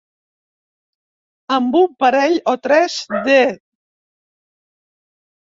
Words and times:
Amb 1.57 1.77
un 1.81 1.93
parell 2.05 2.39
o 2.55 2.55
tres 2.69 2.97
de. 3.29 3.37